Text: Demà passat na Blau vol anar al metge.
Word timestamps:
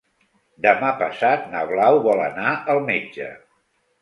Demà 0.65 0.87
passat 1.01 1.45
na 1.51 1.61
Blau 1.73 1.99
vol 2.09 2.25
anar 2.29 2.55
al 2.75 2.83
metge. 2.89 3.31